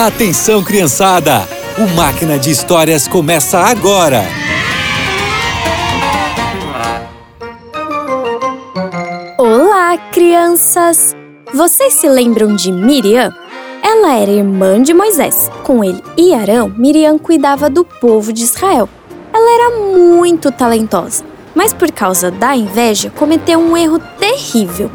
Atenção, 0.00 0.62
criançada! 0.62 1.40
O 1.76 1.96
Máquina 1.96 2.38
de 2.38 2.52
Histórias 2.52 3.08
começa 3.08 3.58
agora! 3.58 4.22
Olá, 9.36 9.98
crianças! 10.12 11.16
Vocês 11.52 11.94
se 11.94 12.08
lembram 12.08 12.54
de 12.54 12.70
Miriam? 12.70 13.34
Ela 13.82 14.14
era 14.14 14.30
irmã 14.30 14.80
de 14.80 14.94
Moisés. 14.94 15.50
Com 15.64 15.82
ele 15.82 16.00
e 16.16 16.32
Arão, 16.32 16.72
Miriam 16.76 17.18
cuidava 17.18 17.68
do 17.68 17.84
povo 17.84 18.32
de 18.32 18.44
Israel. 18.44 18.88
Ela 19.32 19.50
era 19.52 19.78
muito 19.80 20.52
talentosa, 20.52 21.24
mas 21.56 21.72
por 21.72 21.90
causa 21.90 22.30
da 22.30 22.54
inveja 22.54 23.10
cometeu 23.10 23.58
um 23.58 23.76
erro 23.76 23.98
terrível. 24.16 24.92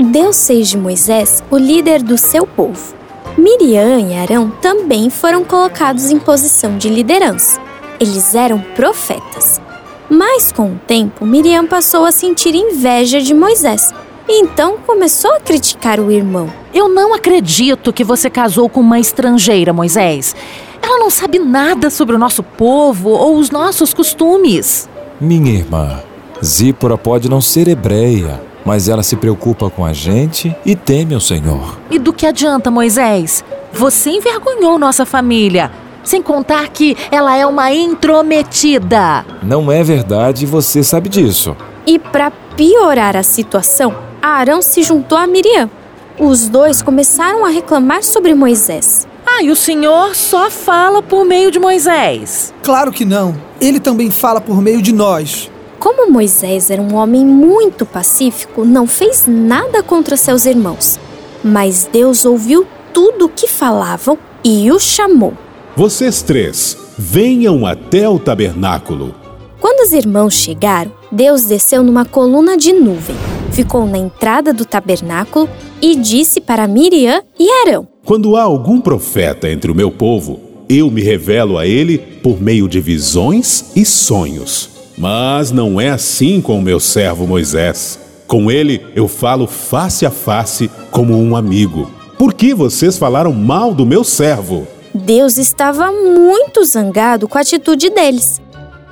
Deus 0.00 0.44
fez 0.48 0.66
de 0.66 0.76
Moisés 0.76 1.44
o 1.48 1.56
líder 1.56 2.02
do 2.02 2.18
seu 2.18 2.44
povo. 2.44 2.95
Miriam 3.38 4.00
e 4.00 4.14
Arão 4.14 4.50
também 4.62 5.10
foram 5.10 5.44
colocados 5.44 6.10
em 6.10 6.18
posição 6.18 6.78
de 6.78 6.88
liderança. 6.88 7.60
Eles 8.00 8.34
eram 8.34 8.60
profetas. 8.74 9.60
Mas 10.08 10.50
com 10.50 10.72
o 10.72 10.80
tempo, 10.86 11.26
Miriam 11.26 11.66
passou 11.66 12.06
a 12.06 12.12
sentir 12.12 12.54
inveja 12.54 13.20
de 13.20 13.34
Moisés. 13.34 13.92
E 14.26 14.40
então 14.40 14.78
começou 14.86 15.34
a 15.34 15.40
criticar 15.40 16.00
o 16.00 16.10
irmão. 16.10 16.50
Eu 16.72 16.88
não 16.88 17.12
acredito 17.12 17.92
que 17.92 18.02
você 18.02 18.30
casou 18.30 18.68
com 18.70 18.80
uma 18.80 18.98
estrangeira, 18.98 19.72
Moisés. 19.72 20.34
Ela 20.82 20.98
não 20.98 21.10
sabe 21.10 21.38
nada 21.38 21.90
sobre 21.90 22.16
o 22.16 22.18
nosso 22.18 22.42
povo 22.42 23.10
ou 23.10 23.36
os 23.36 23.50
nossos 23.50 23.92
costumes. 23.92 24.88
Minha 25.20 25.52
irmã, 25.52 26.00
Zípora 26.42 26.96
pode 26.96 27.28
não 27.28 27.40
ser 27.40 27.68
hebreia, 27.68 28.40
mas 28.66 28.88
ela 28.88 29.04
se 29.04 29.14
preocupa 29.14 29.70
com 29.70 29.84
a 29.84 29.92
gente 29.92 30.54
e 30.66 30.74
teme 30.74 31.14
o 31.14 31.20
Senhor. 31.20 31.78
E 31.88 32.00
do 32.00 32.12
que 32.12 32.26
adianta, 32.26 32.68
Moisés? 32.68 33.44
Você 33.72 34.10
envergonhou 34.10 34.76
nossa 34.76 35.06
família. 35.06 35.70
Sem 36.02 36.20
contar 36.20 36.68
que 36.68 36.96
ela 37.10 37.36
é 37.36 37.46
uma 37.46 37.72
intrometida. 37.72 39.24
Não 39.42 39.70
é 39.70 39.82
verdade 39.84 40.44
e 40.44 40.46
você 40.46 40.82
sabe 40.82 41.08
disso. 41.08 41.56
E 41.86 41.98
para 41.98 42.30
piorar 42.56 43.16
a 43.16 43.22
situação, 43.22 43.94
Arão 44.20 44.60
se 44.60 44.82
juntou 44.82 45.16
a 45.16 45.26
Miriam. 45.26 45.70
Os 46.18 46.48
dois 46.48 46.82
começaram 46.82 47.44
a 47.44 47.48
reclamar 47.48 48.02
sobre 48.02 48.34
Moisés. 48.34 49.06
Ah, 49.26 49.42
e 49.42 49.50
o 49.50 49.56
Senhor 49.56 50.14
só 50.14 50.50
fala 50.50 51.02
por 51.02 51.24
meio 51.24 51.50
de 51.50 51.58
Moisés. 51.58 52.54
Claro 52.62 52.90
que 52.90 53.04
não. 53.04 53.36
Ele 53.60 53.78
também 53.78 54.10
fala 54.10 54.40
por 54.40 54.62
meio 54.62 54.80
de 54.80 54.92
nós. 54.92 55.50
Como 55.86 56.10
Moisés 56.10 56.68
era 56.68 56.82
um 56.82 56.96
homem 56.96 57.24
muito 57.24 57.86
pacífico, 57.86 58.64
não 58.64 58.88
fez 58.88 59.26
nada 59.28 59.84
contra 59.84 60.16
seus 60.16 60.44
irmãos. 60.44 60.98
Mas 61.44 61.88
Deus 61.92 62.24
ouviu 62.24 62.66
tudo 62.92 63.26
o 63.26 63.28
que 63.28 63.46
falavam 63.46 64.18
e 64.42 64.68
o 64.72 64.80
chamou. 64.80 65.32
Vocês 65.76 66.22
três, 66.22 66.76
venham 66.98 67.64
até 67.64 68.08
o 68.08 68.18
tabernáculo. 68.18 69.14
Quando 69.60 69.86
os 69.86 69.92
irmãos 69.92 70.34
chegaram, 70.34 70.92
Deus 71.12 71.44
desceu 71.44 71.84
numa 71.84 72.04
coluna 72.04 72.56
de 72.56 72.72
nuvem, 72.72 73.14
ficou 73.52 73.86
na 73.86 73.96
entrada 73.96 74.52
do 74.52 74.64
tabernáculo 74.64 75.48
e 75.80 75.94
disse 75.94 76.40
para 76.40 76.66
Miriam 76.66 77.22
e 77.38 77.48
Arão: 77.62 77.86
Quando 78.04 78.36
há 78.36 78.42
algum 78.42 78.80
profeta 78.80 79.48
entre 79.48 79.70
o 79.70 79.74
meu 79.74 79.92
povo, 79.92 80.40
eu 80.68 80.90
me 80.90 81.00
revelo 81.00 81.56
a 81.56 81.64
ele 81.64 81.96
por 81.96 82.42
meio 82.42 82.68
de 82.68 82.80
visões 82.80 83.66
e 83.76 83.84
sonhos. 83.84 84.74
Mas 84.96 85.50
não 85.50 85.80
é 85.80 85.90
assim 85.90 86.40
com 86.40 86.58
o 86.58 86.62
meu 86.62 86.80
servo 86.80 87.26
Moisés. 87.26 87.98
Com 88.26 88.50
ele 88.50 88.84
eu 88.94 89.06
falo 89.06 89.46
face 89.46 90.06
a 90.06 90.10
face 90.10 90.70
como 90.90 91.16
um 91.18 91.36
amigo. 91.36 91.90
Por 92.18 92.32
que 92.32 92.54
vocês 92.54 92.96
falaram 92.96 93.32
mal 93.32 93.74
do 93.74 93.84
meu 93.84 94.02
servo? 94.02 94.66
Deus 94.94 95.36
estava 95.36 95.92
muito 95.92 96.64
zangado 96.64 97.28
com 97.28 97.36
a 97.36 97.42
atitude 97.42 97.90
deles. 97.90 98.40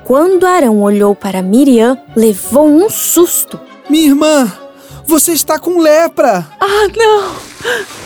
Quando 0.04 0.47
Arão 0.47 0.82
olhou 0.82 1.14
para 1.14 1.41
Miriam, 1.41 1.98
levou 2.14 2.69
um 2.69 2.91
susto. 2.91 3.59
Minha 3.88 4.09
irmã, 4.09 4.53
você 5.06 5.32
está 5.32 5.59
com 5.59 5.81
lepra. 5.81 6.47
Ah, 6.60 6.88
não! 6.94 7.34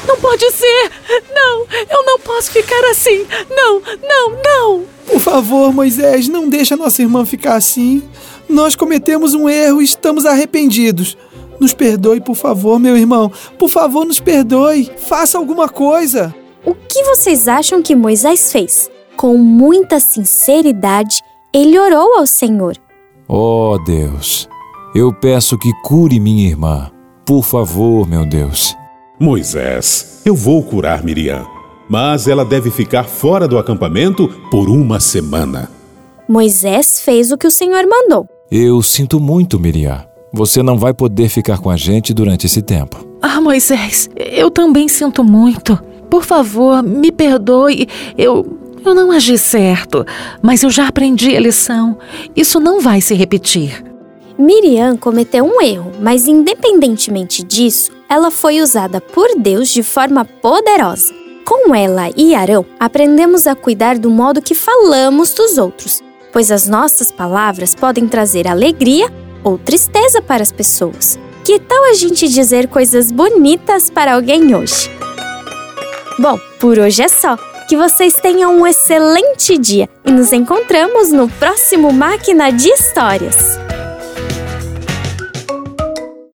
Não 0.06 0.16
pode 0.20 0.48
ser! 0.52 0.90
Não, 1.34 1.66
eu 1.90 2.04
não 2.06 2.20
posso 2.20 2.52
ficar 2.52 2.80
assim! 2.90 3.26
Não, 3.50 3.82
não, 4.00 4.30
não! 4.44 4.97
Por 5.10 5.20
favor, 5.20 5.72
Moisés, 5.72 6.28
não 6.28 6.48
deixe 6.48 6.74
a 6.74 6.76
nossa 6.76 7.00
irmã 7.02 7.24
ficar 7.24 7.56
assim. 7.56 8.02
Nós 8.48 8.76
cometemos 8.76 9.34
um 9.34 9.48
erro 9.48 9.80
e 9.80 9.84
estamos 9.84 10.26
arrependidos. 10.26 11.16
Nos 11.58 11.72
perdoe, 11.72 12.20
por 12.20 12.36
favor, 12.36 12.78
meu 12.78 12.96
irmão. 12.96 13.32
Por 13.58 13.68
favor, 13.68 14.04
nos 14.04 14.20
perdoe. 14.20 14.90
Faça 14.96 15.38
alguma 15.38 15.68
coisa. 15.68 16.34
O 16.64 16.74
que 16.74 17.02
vocês 17.04 17.48
acham 17.48 17.82
que 17.82 17.96
Moisés 17.96 18.52
fez? 18.52 18.90
Com 19.16 19.36
muita 19.36 19.98
sinceridade, 19.98 21.20
ele 21.52 21.78
orou 21.78 22.18
ao 22.18 22.26
Senhor. 22.26 22.76
Oh, 23.26 23.78
Deus, 23.84 24.48
eu 24.94 25.12
peço 25.12 25.58
que 25.58 25.72
cure 25.82 26.20
minha 26.20 26.46
irmã. 26.46 26.90
Por 27.26 27.44
favor, 27.44 28.08
meu 28.08 28.24
Deus. 28.24 28.76
Moisés, 29.18 30.22
eu 30.24 30.34
vou 30.34 30.62
curar 30.62 31.02
Miriam, 31.02 31.44
mas 31.88 32.28
ela 32.28 32.44
deve 32.44 32.70
ficar 32.70 33.04
fora 33.04 33.48
do 33.48 33.58
acampamento 33.58 34.28
por 34.50 34.68
uma 34.68 35.00
semana. 35.00 35.70
Moisés 36.28 37.00
fez 37.00 37.32
o 37.32 37.38
que 37.38 37.46
o 37.46 37.50
Senhor 37.50 37.84
mandou. 37.86 38.26
Eu 38.50 38.82
sinto 38.82 39.18
muito, 39.18 39.58
Miriam. 39.58 40.04
Você 40.32 40.62
não 40.62 40.76
vai 40.76 40.92
poder 40.92 41.28
ficar 41.28 41.58
com 41.58 41.70
a 41.70 41.76
gente 41.76 42.12
durante 42.12 42.46
esse 42.46 42.60
tempo. 42.60 43.06
Ah, 43.22 43.40
Moisés, 43.40 44.08
eu 44.14 44.50
também 44.50 44.88
sinto 44.88 45.24
muito. 45.24 45.78
Por 46.10 46.24
favor, 46.24 46.82
me 46.82 47.10
perdoe. 47.10 47.88
Eu. 48.16 48.58
Eu 48.84 48.94
não 48.94 49.10
agi 49.10 49.36
certo, 49.36 50.06
mas 50.40 50.62
eu 50.62 50.70
já 50.70 50.86
aprendi 50.86 51.36
a 51.36 51.40
lição. 51.40 51.98
Isso 52.34 52.60
não 52.60 52.80
vai 52.80 53.00
se 53.00 53.12
repetir. 53.12 53.84
Miriam 54.38 54.96
cometeu 54.96 55.44
um 55.44 55.60
erro, 55.60 55.90
mas 56.00 56.28
independentemente 56.28 57.42
disso, 57.42 57.90
ela 58.08 58.30
foi 58.30 58.60
usada 58.60 59.00
por 59.00 59.28
Deus 59.36 59.68
de 59.70 59.82
forma 59.82 60.24
poderosa. 60.24 61.12
Com 61.48 61.74
ela 61.74 62.10
e 62.14 62.34
Arão, 62.34 62.66
aprendemos 62.78 63.46
a 63.46 63.54
cuidar 63.54 63.96
do 63.96 64.10
modo 64.10 64.42
que 64.42 64.52
falamos 64.52 65.32
dos 65.32 65.56
outros, 65.56 66.02
pois 66.30 66.52
as 66.52 66.68
nossas 66.68 67.10
palavras 67.10 67.74
podem 67.74 68.06
trazer 68.06 68.46
alegria 68.46 69.10
ou 69.42 69.56
tristeza 69.56 70.20
para 70.20 70.42
as 70.42 70.52
pessoas. 70.52 71.18
Que 71.42 71.58
tal 71.58 71.84
a 71.84 71.94
gente 71.94 72.28
dizer 72.28 72.68
coisas 72.68 73.10
bonitas 73.10 73.88
para 73.88 74.12
alguém 74.12 74.54
hoje? 74.54 74.90
Bom, 76.18 76.38
por 76.60 76.78
hoje 76.78 77.00
é 77.00 77.08
só. 77.08 77.38
Que 77.66 77.78
vocês 77.78 78.12
tenham 78.12 78.54
um 78.54 78.66
excelente 78.66 79.56
dia 79.56 79.88
e 80.04 80.10
nos 80.10 80.34
encontramos 80.34 81.10
no 81.10 81.30
próximo 81.30 81.90
Máquina 81.90 82.50
de 82.50 82.68
Histórias. 82.68 83.58